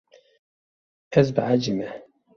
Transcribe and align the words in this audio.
Ez 1.19 1.27
behecî 1.35 1.73
me. 1.79 1.89